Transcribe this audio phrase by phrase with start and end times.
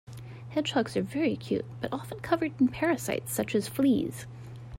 [0.49, 4.25] Hedgehogs are very cute but often covered in parasites such as fleas.